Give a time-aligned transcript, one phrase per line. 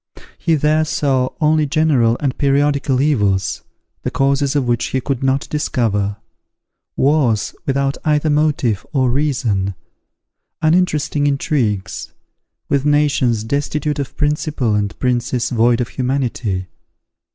[0.39, 3.61] He there saw only general and periodical evils,
[4.01, 6.17] the causes of which he could not discover;
[6.95, 9.75] wars without either motive or reason;
[10.59, 12.13] uninteresting intrigues;
[12.67, 16.65] with nations destitute of principle, and princes void of humanity.